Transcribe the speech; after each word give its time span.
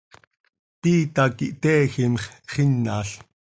Piita 0.81 1.23
quih 1.37 1.55
teejim 1.61 2.13
x, 2.21 2.23
xinal. 2.51 3.09